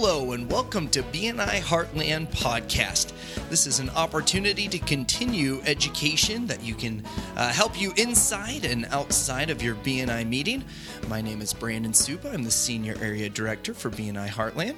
[0.00, 3.12] Hello, and welcome to BNI Heartland Podcast.
[3.50, 7.02] This is an opportunity to continue education that you can
[7.36, 10.62] uh, help you inside and outside of your BNI meeting.
[11.08, 12.32] My name is Brandon Supa.
[12.32, 14.76] I'm the Senior Area Director for BNI Heartland.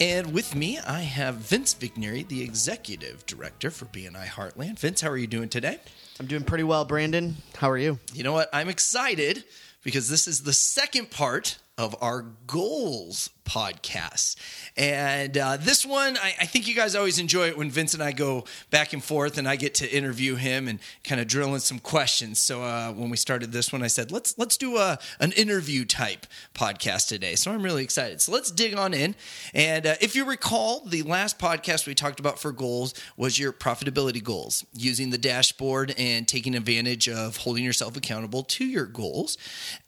[0.00, 4.78] And with me, I have Vince Vigneri, the Executive Director for BNI Heartland.
[4.78, 5.78] Vince, how are you doing today?
[6.20, 7.34] I'm doing pretty well, Brandon.
[7.56, 7.98] How are you?
[8.14, 8.48] You know what?
[8.52, 9.42] I'm excited
[9.82, 14.36] because this is the second part of our goals podcast.
[14.76, 18.02] And uh, this one, I, I, think you guys always enjoy it when Vince and
[18.02, 21.54] I go back and forth and I get to interview him and kind of drill
[21.54, 22.38] in some questions.
[22.38, 25.84] So uh, when we started this one, I said, let's let's do a, an interview
[25.84, 27.34] type podcast today.
[27.34, 28.20] So I'm really excited.
[28.20, 29.16] So let's dig on in.
[29.52, 33.52] And uh, if you recall, the last podcast we talked about for goals was your
[33.52, 39.36] profitability goals, using the dashboard and taking advantage of holding yourself accountable to your goals.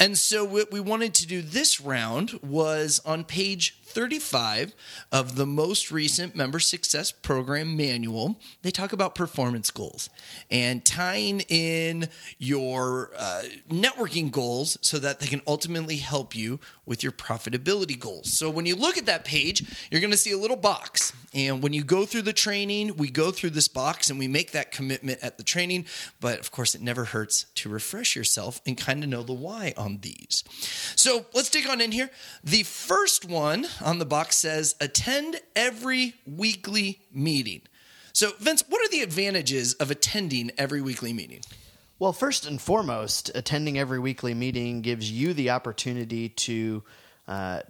[0.01, 4.75] And so what we wanted to do this round was on page page 35
[5.11, 10.09] of the most recent Member Success Program manual, they talk about performance goals
[10.51, 17.03] and tying in your uh, networking goals so that they can ultimately help you with
[17.03, 18.33] your profitability goals.
[18.33, 21.13] So when you look at that page, you're going to see a little box.
[21.35, 24.53] And when you go through the training, we go through this box and we make
[24.53, 25.87] that commitment at the training.
[26.20, 29.73] But of course, it never hurts to refresh yourself and kind of know the why
[29.77, 30.45] on these.
[30.97, 32.11] So let's dig on in here.
[32.45, 37.62] The first one on the box says attend every weekly meeting.
[38.12, 41.41] So, Vince, what are the advantages of attending every weekly meeting?
[41.98, 46.83] Well, first and foremost, attending every weekly meeting gives you the opportunity to
[47.28, 47.61] uh,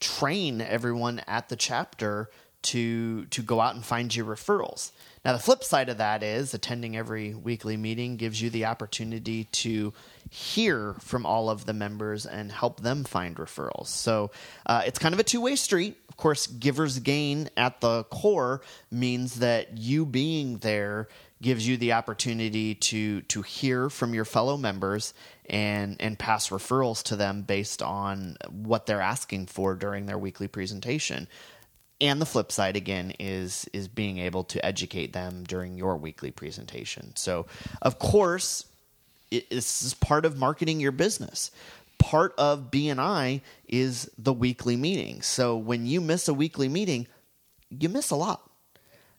[0.00, 2.30] train everyone at the chapter
[2.62, 4.92] to to go out and find you referrals.
[5.24, 9.44] Now, the flip side of that is attending every weekly meeting gives you the opportunity
[9.44, 9.92] to
[10.30, 13.86] hear from all of the members and help them find referrals.
[13.86, 14.32] So
[14.66, 15.96] uh, it's kind of a two way street.
[16.08, 21.08] Of course, givers gain at the core means that you being there
[21.40, 25.12] gives you the opportunity to to hear from your fellow members
[25.50, 30.48] and and pass referrals to them based on what they're asking for during their weekly
[30.48, 31.28] presentation
[32.02, 36.30] and the flip side again is is being able to educate them during your weekly
[36.30, 37.14] presentation.
[37.16, 37.46] So
[37.80, 38.66] of course
[39.30, 41.50] it, this is part of marketing your business.
[41.98, 45.22] Part of bni is the weekly meeting.
[45.22, 47.06] So when you miss a weekly meeting
[47.70, 48.50] you miss a lot.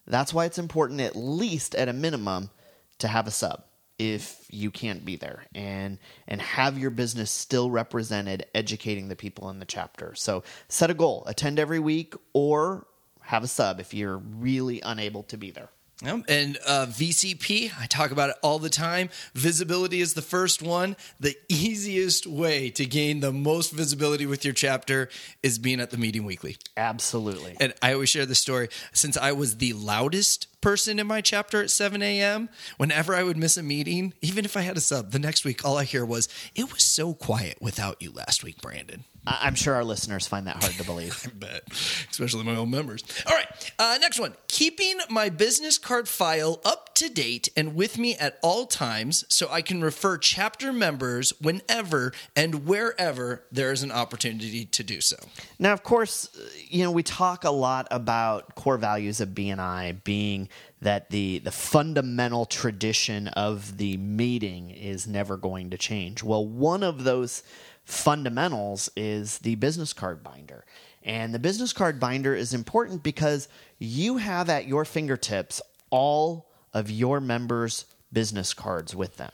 [0.05, 2.51] That's why it's important at least at a minimum
[2.99, 3.63] to have a sub
[3.99, 9.49] if you can't be there and and have your business still represented educating the people
[9.49, 10.15] in the chapter.
[10.15, 12.87] So set a goal, attend every week or
[13.21, 15.69] have a sub if you're really unable to be there.
[16.01, 16.25] Yep.
[16.27, 19.09] And uh, VCP, I talk about it all the time.
[19.33, 20.95] Visibility is the first one.
[21.19, 25.09] The easiest way to gain the most visibility with your chapter
[25.41, 26.57] is being at the meeting weekly.
[26.75, 27.55] Absolutely.
[27.59, 28.69] And I always share the story.
[28.91, 33.37] Since I was the loudest person in my chapter at 7 a.m., whenever I would
[33.37, 36.05] miss a meeting, even if I had a sub, the next week, all I hear
[36.05, 39.05] was, It was so quiet without you last week, Brandon.
[39.25, 41.25] I'm sure our listeners find that hard to believe.
[41.33, 41.63] I bet,
[42.09, 43.03] especially my own members.
[43.25, 44.33] All right, uh, next one.
[44.47, 49.47] Keeping my business card file up to date and with me at all times so
[49.49, 55.17] I can refer chapter members whenever and wherever there is an opportunity to do so.
[55.57, 56.29] Now, of course,
[56.67, 60.49] you know, we talk a lot about core values of BNI being
[60.83, 66.23] that the the fundamental tradition of the meeting is never going to change.
[66.23, 67.43] Well, one of those
[67.85, 70.65] fundamentals is the business card binder.
[71.03, 76.89] And the business card binder is important because you have at your fingertips all of
[76.89, 79.31] your members' business cards with them.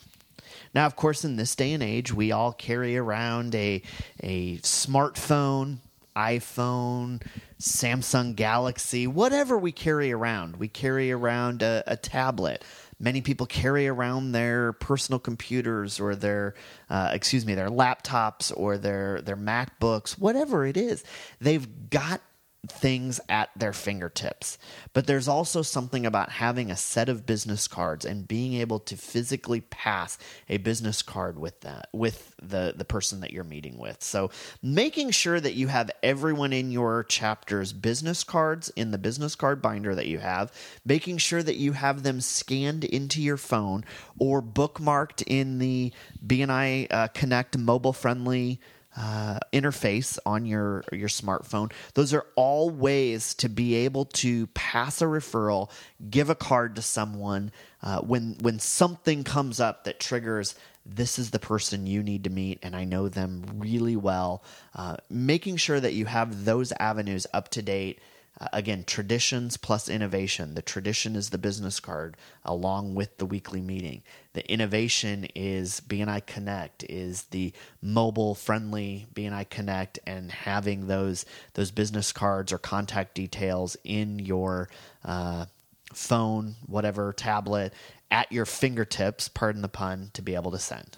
[0.74, 3.82] Now, of course, in this day and age, we all carry around a,
[4.22, 5.78] a smartphone,
[6.16, 7.22] iPhone,
[7.60, 10.58] Samsung Galaxy, whatever we carry around.
[10.58, 12.64] We carry around a, a tablet,
[13.02, 16.56] Many people carry around their personal computers or their,
[16.90, 21.06] uh, excuse me, their laptops or their their MacBooks, whatever it is.
[21.40, 22.20] They've got
[22.68, 24.58] things at their fingertips.
[24.94, 28.98] But there's also something about having a set of business cards and being able to
[28.98, 30.18] physically pass
[30.50, 34.04] a business card with that with the the person that you're meeting with.
[34.04, 34.30] So
[34.62, 39.62] making sure that you have everyone in your chapter's business cards in the business card
[39.62, 40.52] binder that you have,
[40.86, 43.86] making sure that you have them scanned into your phone
[44.20, 45.94] or bookmarked in the
[46.26, 48.60] BNI uh, Connect mobile friendly
[49.00, 51.72] uh, interface on your your smartphone.
[51.94, 55.72] Those are all ways to be able to pass a referral,
[56.10, 57.52] give a card to someone
[57.82, 60.56] uh, when when something comes up that triggers
[60.86, 64.44] this is the person you need to meet, and I know them really well.
[64.76, 68.00] Uh, making sure that you have those avenues up to date.
[68.42, 70.56] Uh, again, traditions plus innovation.
[70.56, 72.16] The tradition is the business card
[72.46, 74.02] along with the weekly meeting.
[74.34, 77.52] The innovation is BNI Connect, is the
[77.82, 81.26] mobile friendly BNI Connect, and having those
[81.56, 84.70] those business cards or contact details in your
[85.04, 85.46] uh,
[85.94, 87.74] phone, whatever tablet,
[88.12, 90.98] at your fingertips, pardon the pun, to be able to send.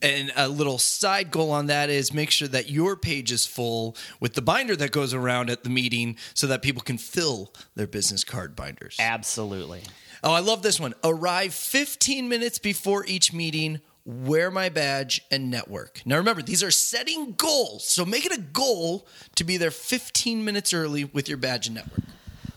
[0.00, 3.96] And a little side goal on that is make sure that your page is full
[4.20, 7.86] with the binder that goes around at the meeting so that people can fill their
[7.86, 8.96] business card binders.
[9.00, 9.82] Absolutely.
[10.22, 10.94] Oh, I love this one.
[11.02, 16.02] Arrive 15 minutes before each meeting, wear my badge, and network.
[16.04, 17.86] Now remember, these are setting goals.
[17.86, 21.74] So make it a goal to be there 15 minutes early with your badge and
[21.76, 22.04] network.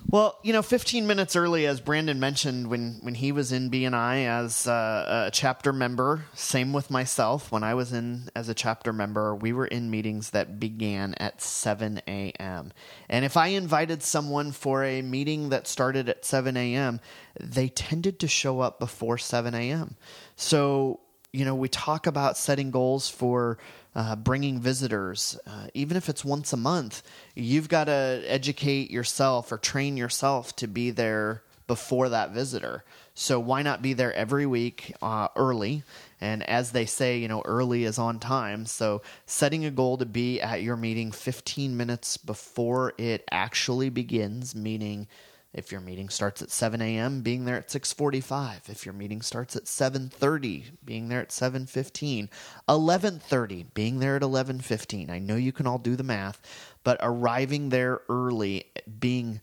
[0.09, 4.25] Well, you know, 15 minutes early, as Brandon mentioned, when, when he was in BNI
[4.25, 7.51] as uh, a chapter member, same with myself.
[7.51, 11.41] When I was in as a chapter member, we were in meetings that began at
[11.41, 12.71] 7 a.m.
[13.09, 17.01] And if I invited someone for a meeting that started at 7 a.m.,
[17.37, 19.97] they tended to show up before 7 a.m.
[20.37, 21.01] So,
[21.37, 23.59] you know, we talk about setting goals for
[23.95, 27.03] uh, bringing visitors, uh, even if it's once a month,
[27.35, 32.83] you've got to educate yourself or train yourself to be there before that visitor.
[33.13, 35.83] So why not be there every week uh, early?
[36.19, 38.65] And as they say, you know, early is on time.
[38.65, 44.55] So setting a goal to be at your meeting 15 minutes before it actually begins,
[44.55, 45.07] meaning
[45.53, 48.69] if your meeting starts at 7 a.m., being there at 6:45.
[48.69, 52.29] If your meeting starts at 7:30, being there at 7:15.
[52.67, 55.09] 11:30, being there at 11:15.
[55.09, 56.41] I know you can all do the math,
[56.83, 58.65] but arriving there early,
[58.99, 59.41] being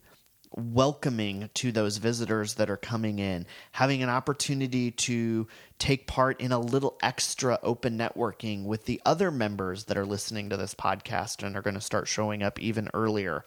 [0.55, 5.47] welcoming to those visitors that are coming in, having an opportunity to
[5.79, 10.49] take part in a little extra open networking with the other members that are listening
[10.49, 13.43] to this podcast and are going to start showing up even earlier.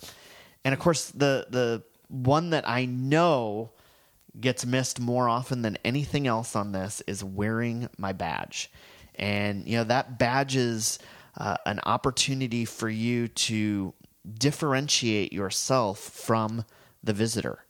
[0.65, 3.71] And of course, the the one that I know
[4.41, 8.71] gets missed more often than anything else on this is wearing my badge.
[9.15, 10.99] And, you know, that badge is
[11.37, 13.95] uh, an opportunity for you to
[14.39, 16.65] differentiate yourself from
[17.03, 17.65] the visitor.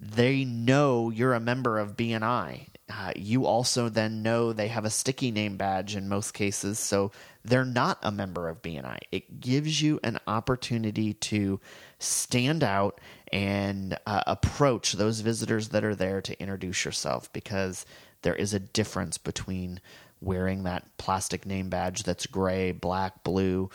[0.00, 2.68] They know you're a member of BNI.
[2.88, 7.10] Uh, you also then know they have a sticky name badge in most cases, so
[7.44, 8.98] they're not a member of BNI.
[9.10, 11.60] It gives you an opportunity to
[11.98, 13.00] stand out
[13.32, 17.84] and uh, approach those visitors that are there to introduce yourself because
[18.22, 19.80] there is a difference between
[20.20, 23.68] wearing that plastic name badge that's gray, black, blue,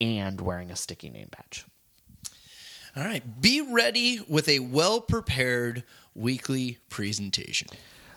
[0.00, 1.66] and wearing a sticky name badge.
[2.96, 3.40] All right.
[3.40, 7.68] Be ready with a well prepared weekly presentation.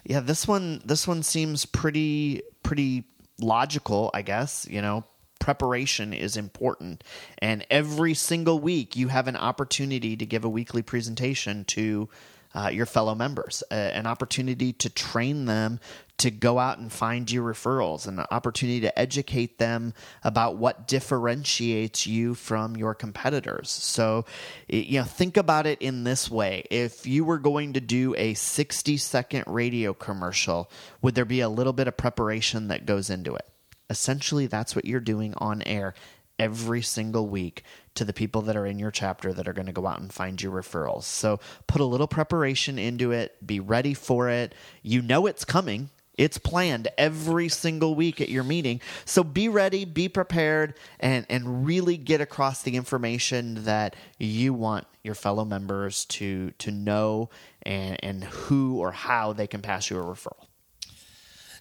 [0.05, 3.05] Yeah, this one this one seems pretty pretty
[3.39, 4.67] logical, I guess.
[4.69, 5.03] You know,
[5.39, 7.03] preparation is important.
[7.39, 12.09] And every single week, you have an opportunity to give a weekly presentation to
[12.55, 15.79] uh, your fellow members, an opportunity to train them
[16.17, 19.93] to go out and find you referrals, an opportunity to educate them
[20.23, 23.69] about what differentiates you from your competitors.
[23.69, 24.25] So,
[24.69, 26.63] you know, think about it in this way.
[26.71, 31.49] If you were going to do a 60 second radio commercial, would there be a
[31.49, 33.47] little bit of preparation that goes into it?
[33.89, 35.93] Essentially, that's what you're doing on air
[36.39, 37.63] every single week
[37.95, 40.13] to the people that are in your chapter that are going to go out and
[40.13, 41.03] find you referrals.
[41.03, 44.53] So put a little preparation into it, be ready for it.
[44.83, 45.89] You know it's coming.
[46.17, 48.79] It's planned every single week at your meeting.
[49.03, 54.87] So be ready, be prepared, and, and really get across the information that you want
[55.03, 57.29] your fellow members to, to know
[57.63, 60.45] and, and who or how they can pass you a referral.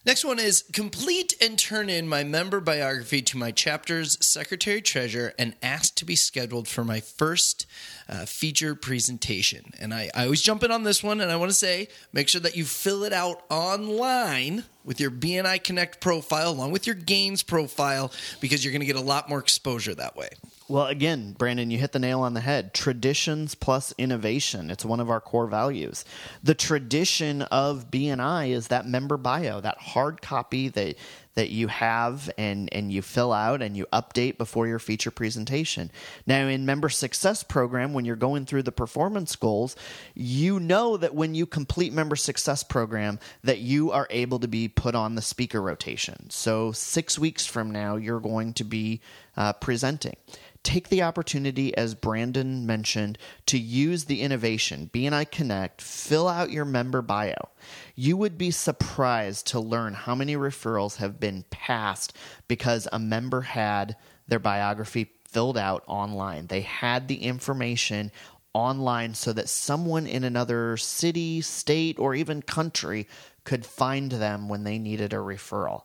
[0.06, 5.32] Next one is complete and turn in my member biography to my chapter's secretary treasurer
[5.38, 7.64] and ask to be scheduled for my first
[8.06, 9.72] uh, feature presentation.
[9.80, 12.28] And I, I always jump in on this one, and I want to say make
[12.28, 16.94] sure that you fill it out online with your BNI Connect profile along with your
[16.94, 20.28] gains profile because you're going to get a lot more exposure that way.
[20.66, 22.72] Well, again, Brandon, you hit the nail on the head.
[22.72, 24.70] Traditions plus innovation.
[24.70, 26.06] It's one of our core values.
[26.42, 30.96] The tradition of BNI is that member bio, that hard copy that
[31.34, 35.90] that you have and, and you fill out and you update before your feature presentation.
[36.26, 39.76] Now, in Member Success Program, when you're going through the performance goals,
[40.14, 44.68] you know that when you complete Member Success Program, that you are able to be
[44.68, 46.30] put on the speaker rotation.
[46.30, 49.00] So, six weeks from now, you're going to be
[49.36, 50.16] uh, presenting
[50.64, 56.64] take the opportunity, as Brandon mentioned, to use the innovation, BNI Connect, fill out your
[56.64, 57.50] member bio.
[57.94, 62.16] You would be surprised to learn how many referrals have been passed
[62.48, 66.46] because a member had their biography filled out online.
[66.46, 68.10] They had the information
[68.54, 73.06] online so that someone in another city, state, or even country
[73.44, 75.82] could find them when they needed a referral.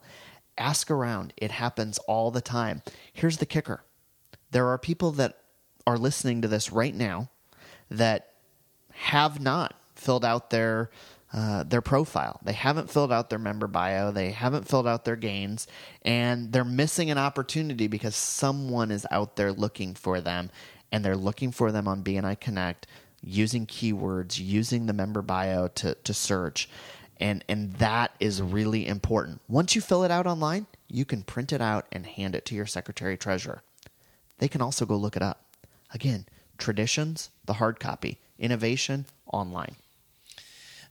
[0.58, 2.82] Ask around, it happens all the time.
[3.12, 3.84] Here's the kicker
[4.52, 5.38] there are people that
[5.86, 7.30] are listening to this right now
[7.90, 8.34] that
[8.92, 10.90] have not filled out their
[11.32, 12.40] uh, their profile.
[12.44, 14.12] They haven't filled out their member bio.
[14.12, 15.68] They haven't filled out their gains,
[16.02, 20.50] and they're missing an opportunity because someone is out there looking for them,
[20.92, 22.88] and they're looking for them on BNI Connect
[23.22, 26.68] using keywords, using the member bio to to search,
[27.18, 29.42] and and that is really important.
[29.48, 32.56] Once you fill it out online, you can print it out and hand it to
[32.56, 33.62] your secretary treasurer.
[34.40, 35.46] They can also go look it up.
[35.94, 36.26] Again,
[36.58, 39.76] traditions, the hard copy, innovation, online.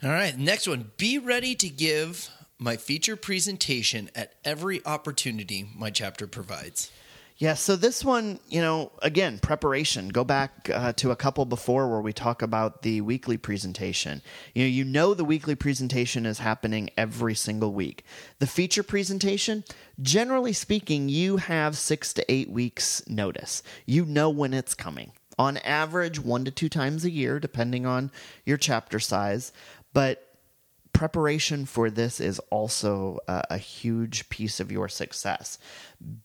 [0.02, 0.92] All right, next one.
[0.96, 6.90] Be ready to give my feature presentation at every opportunity my chapter provides.
[7.38, 10.08] Yeah, so this one, you know, again, preparation.
[10.08, 14.22] Go back uh, to a couple before where we talk about the weekly presentation.
[14.54, 18.04] You know, you know the weekly presentation is happening every single week.
[18.40, 19.62] The feature presentation,
[20.02, 23.62] generally speaking, you have 6 to 8 weeks notice.
[23.86, 25.12] You know when it's coming.
[25.38, 28.10] On average, 1 to 2 times a year depending on
[28.44, 29.52] your chapter size,
[29.92, 30.27] but
[30.98, 35.56] preparation for this is also a, a, huge piece of your success.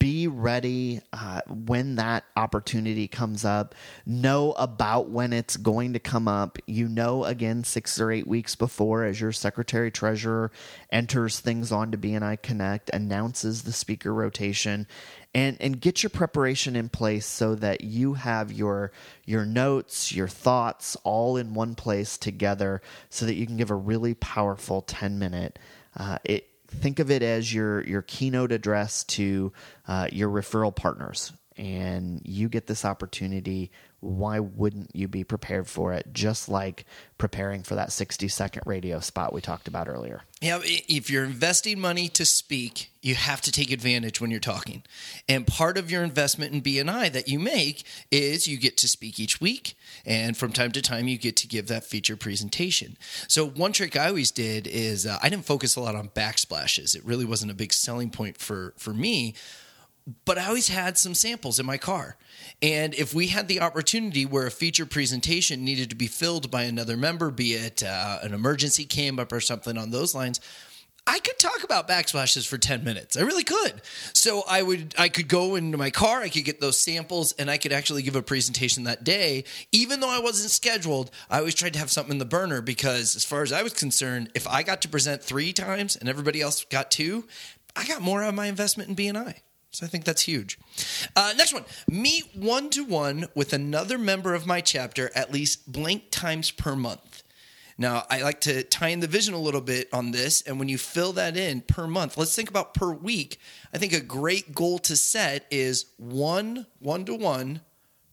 [0.00, 3.76] Be ready uh, when that opportunity comes up.
[4.04, 6.58] Know about when it's going to come up.
[6.66, 10.50] You know, again, six or eight weeks before, as your secretary treasurer
[10.90, 14.88] enters things onto BNI Connect, announces the speaker rotation,
[15.34, 18.92] and and get your preparation in place so that you have your
[19.24, 23.74] your notes, your thoughts all in one place together, so that you can give a
[23.74, 25.58] really powerful ten minute.
[25.96, 29.52] Uh, it think of it as your your keynote address to
[29.88, 33.70] uh, your referral partners, and you get this opportunity
[34.04, 36.06] why wouldn't you be prepared for it?
[36.12, 36.84] Just like
[37.16, 40.22] preparing for that 60 second radio spot we talked about earlier.
[40.42, 44.82] Yeah if you're investing money to speak you have to take advantage when you're talking.
[45.28, 49.18] And part of your investment in bni that you make is you get to speak
[49.18, 52.98] each week and from time to time you get to give that feature presentation.
[53.26, 56.94] So one trick i always did is uh, i didn't focus a lot on backsplashes
[56.94, 59.34] it really wasn't a big selling point for for me
[60.24, 62.16] but I always had some samples in my car.
[62.60, 66.64] And if we had the opportunity where a feature presentation needed to be filled by
[66.64, 70.40] another member, be it uh, an emergency came up or something on those lines,
[71.06, 73.16] I could talk about backsplashes for 10 minutes.
[73.16, 73.82] I really could.
[74.14, 77.50] So I would I could go into my car, I could get those samples and
[77.50, 79.44] I could actually give a presentation that day.
[79.70, 83.16] Even though I wasn't scheduled, I always tried to have something in the burner because
[83.16, 86.40] as far as I was concerned, if I got to present 3 times and everybody
[86.40, 87.24] else got 2,
[87.76, 89.40] I got more out of my investment in BNI.
[89.74, 90.58] So I think that's huge.
[91.16, 95.70] Uh, next one meet one to one with another member of my chapter at least
[95.70, 97.22] blank times per month.
[97.76, 100.42] Now, I like to tie in the vision a little bit on this.
[100.42, 103.40] And when you fill that in per month, let's think about per week.
[103.72, 107.62] I think a great goal to set is one one to one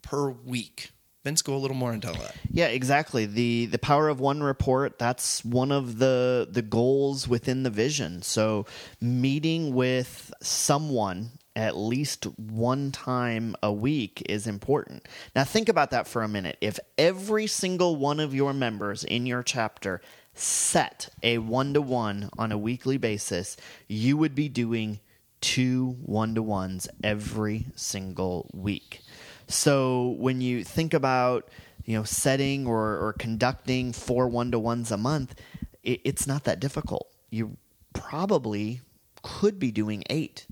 [0.02, 0.92] per week.
[1.24, 2.36] Vince, go a little more into that.
[2.50, 3.28] Yeah, exactly.
[3.28, 8.24] The the power of one report, that's one of the the goals within the vision.
[8.24, 8.66] So
[9.00, 15.08] meeting with someone at least one time a week is important.
[15.36, 16.58] Now, think about that for a minute.
[16.62, 20.02] If every single one of your members in your chapter
[20.34, 25.00] set a one to one on a weekly basis, you would be doing
[25.42, 29.02] two one to ones every single week.
[29.48, 31.50] So, when you think about
[31.84, 35.36] you know setting or, or conducting four one to ones a month,
[35.84, 37.08] it, it's not that difficult.
[37.30, 37.58] You
[37.94, 38.82] probably
[39.22, 40.48] could be doing eight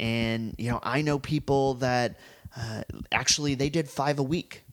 [0.00, 2.16] and you know I know people that
[2.56, 4.64] uh, actually they did five a week.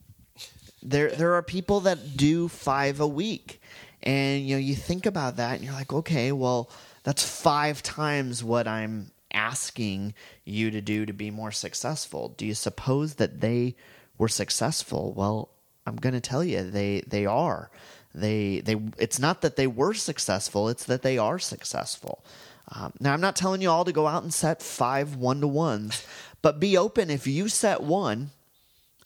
[0.81, 3.61] There there are people that do five a week,
[4.01, 6.71] and you know you think about that and you're like, okay, well
[7.03, 10.13] that's five times what I'm asking
[10.45, 12.29] you to do to be more successful.
[12.29, 13.75] Do you suppose that they
[14.17, 15.13] were successful?
[15.13, 15.49] Well,
[15.85, 17.69] I'm going to tell you they they are.
[18.15, 22.23] They they it's not that they were successful, it's that they are successful.
[22.69, 25.47] Um, now, I'm not telling you all to go out and set five one to
[25.47, 26.05] ones,
[26.41, 28.31] but be open if you set one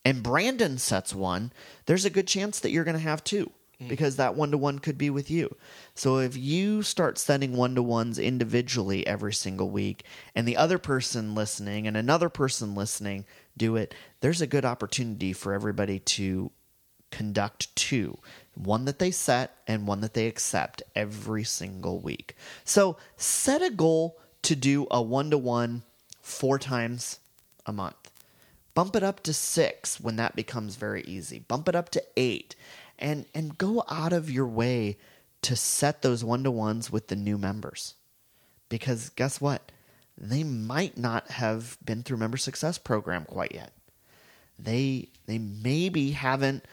[0.04, 1.52] and Brandon sets one,
[1.86, 3.88] there's a good chance that you're going to have two mm.
[3.88, 5.56] because that one to one could be with you.
[5.94, 10.04] So if you start setting one to ones individually every single week
[10.36, 13.26] and the other person listening and another person listening
[13.56, 16.52] do it, there's a good opportunity for everybody to
[17.12, 18.18] conduct two
[18.56, 22.36] one that they set and one that they accept every single week.
[22.64, 25.84] So set a goal to do a one to one
[26.22, 27.20] four times
[27.66, 28.12] a month.
[28.74, 31.40] Bump it up to six when that becomes very easy.
[31.40, 32.56] Bump it up to eight
[32.98, 34.98] and, and go out of your way
[35.42, 37.96] to set those one to ones with the new members.
[38.70, 39.72] Because guess what?
[40.18, 43.74] They might not have been through member success program quite yet.
[44.60, 46.66] They they maybe haven't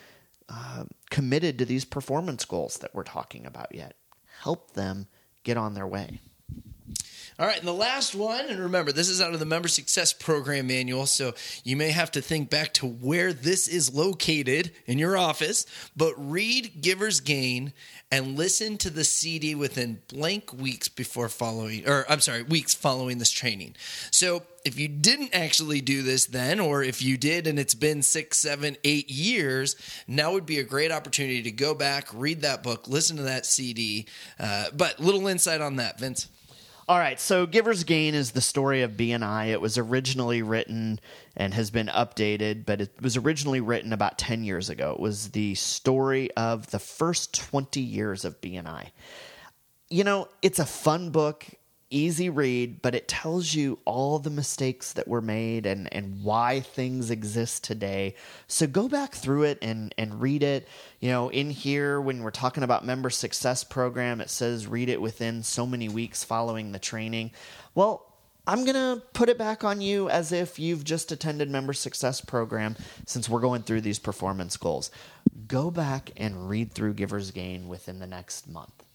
[0.49, 3.95] uh, committed to these performance goals that we're talking about yet.
[4.43, 5.07] Help them
[5.45, 6.21] get on their way.
[7.41, 10.13] All right, and the last one, and remember, this is out of the Member Success
[10.13, 14.99] Program Manual, so you may have to think back to where this is located in
[14.99, 15.65] your office,
[15.97, 17.73] but read Giver's Gain
[18.11, 23.19] and listen to the CD within blank weeks before following, or I'm sorry, weeks following
[23.19, 23.77] this training.
[24.11, 28.03] So if you didn't actually do this then, or if you did and it's been
[28.03, 29.77] six, seven, eight years,
[30.09, 33.47] now would be a great opportunity to go back, read that book, listen to that
[33.47, 34.07] CD.
[34.41, 36.27] Uh, but little insight on that, Vince.
[36.89, 39.49] All right, so Giver's Gain is the story of BNI.
[39.49, 41.01] It was originally written
[41.37, 44.93] and has been updated, but it was originally written about 10 years ago.
[44.93, 48.87] It was the story of the first 20 years of BNI.
[49.91, 51.45] You know, it's a fun book
[51.91, 56.61] easy read, but it tells you all the mistakes that were made and, and why
[56.61, 58.15] things exist today.
[58.47, 60.69] So go back through it and, and read it.
[61.01, 65.01] You know, in here, when we're talking about member success program, it says read it
[65.01, 67.31] within so many weeks following the training.
[67.75, 68.05] Well,
[68.47, 72.23] I'm going to put it back on you as if you've just attended member success
[72.23, 74.91] program since we're going through these performance goals.
[75.47, 78.88] Go back and read through Giver's Gain within the next month.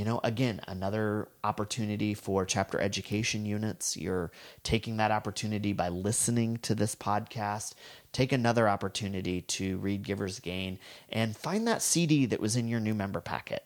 [0.00, 3.98] You know, again, another opportunity for chapter education units.
[3.98, 7.74] You're taking that opportunity by listening to this podcast.
[8.10, 10.78] Take another opportunity to read Giver's Gain
[11.10, 13.62] and find that CD that was in your new member packet.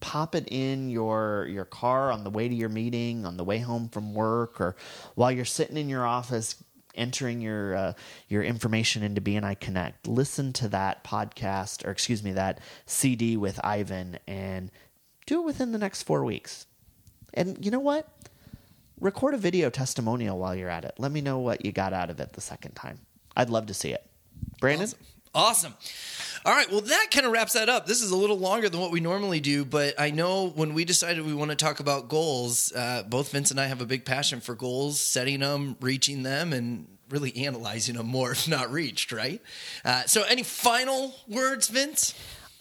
[0.00, 3.58] Pop it in your your car on the way to your meeting, on the way
[3.58, 4.76] home from work, or
[5.16, 6.64] while you're sitting in your office
[6.94, 7.92] entering your uh,
[8.28, 10.06] your information into BNI Connect.
[10.06, 14.70] Listen to that podcast, or excuse me, that CD with Ivan, and
[15.26, 16.66] do it within the next four weeks.
[17.32, 18.08] And you know what?
[19.00, 20.94] Record a video testimonial while you're at it.
[20.98, 23.00] Let me know what you got out of it the second time.
[23.36, 24.06] I'd love to see it.
[24.60, 24.86] Brandon?
[24.86, 24.98] Awesome.
[25.36, 25.74] Awesome.
[26.44, 26.70] All right.
[26.70, 27.86] Well, that kind of wraps that up.
[27.86, 30.84] This is a little longer than what we normally do, but I know when we
[30.84, 34.04] decided we want to talk about goals, uh, both Vince and I have a big
[34.04, 39.10] passion for goals, setting them, reaching them, and really analyzing them more if not reached,
[39.10, 39.42] right?
[39.84, 42.14] Uh, so, any final words, Vince?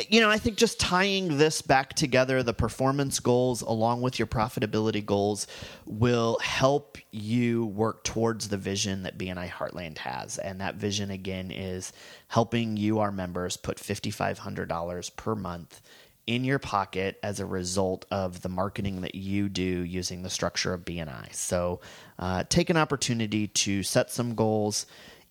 [0.09, 4.27] You know, I think just tying this back together, the performance goals along with your
[4.27, 5.47] profitability goals
[5.85, 10.37] will help you work towards the vision that BNI Heartland has.
[10.37, 11.93] And that vision, again, is
[12.27, 15.81] helping you, our members, put $5,500 per month
[16.25, 20.73] in your pocket as a result of the marketing that you do using the structure
[20.73, 21.33] of BNI.
[21.33, 21.81] So
[22.17, 24.85] uh, take an opportunity to set some goals.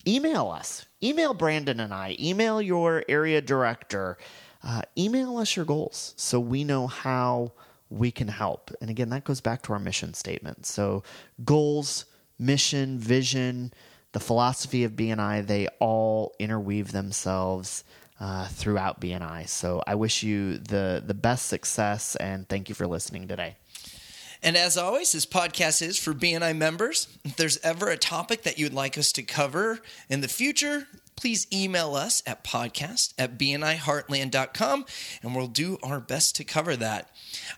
[0.05, 4.17] Email us, email Brandon and I, email your area director
[4.63, 7.51] uh, email us your goals so we know how
[7.89, 8.71] we can help.
[8.81, 10.65] And again, that goes back to our mission statement.
[10.65, 11.03] So,
[11.43, 12.05] goals,
[12.39, 13.73] mission, vision,
[14.13, 17.83] the philosophy of BNI, they all interweave themselves
[18.19, 19.47] uh, throughout BNI.
[19.47, 23.57] So, I wish you the, the best success and thank you for listening today.
[24.41, 27.07] And as always, this podcast is for BNI members.
[27.23, 31.47] If there's ever a topic that you'd like us to cover in the future, please
[31.53, 34.85] email us at podcast at bniheartland.com
[35.21, 37.09] and we'll do our best to cover that.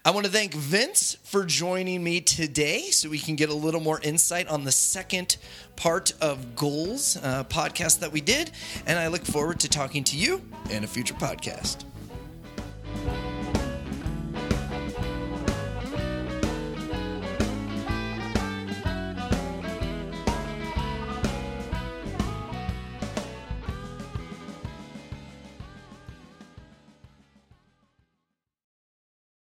[0.04, 3.82] I want to thank Vince for joining me today so we can get a little
[3.82, 5.38] more insight on the second
[5.76, 8.52] part of Goals uh, podcast that we did.
[8.86, 11.84] And I look forward to talking to you in a future podcast.